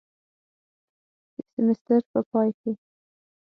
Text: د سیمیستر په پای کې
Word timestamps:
د 1.35 1.37
سیمیستر 1.51 2.01
په 2.11 2.19
پای 2.31 2.49
کې 2.59 2.71